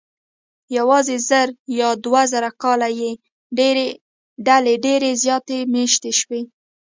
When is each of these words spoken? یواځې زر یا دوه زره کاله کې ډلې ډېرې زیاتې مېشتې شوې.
یواځې 0.77 1.15
زر 1.29 1.47
یا 1.79 1.89
دوه 2.05 2.21
زره 2.31 2.49
کاله 2.63 2.89
کې 2.97 3.11
ډلې 4.47 4.73
ډېرې 4.85 5.11
زیاتې 5.23 5.57
مېشتې 5.73 6.11
شوې. 6.19 6.41